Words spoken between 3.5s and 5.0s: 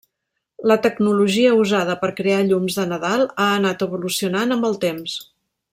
anat evolucionant amb el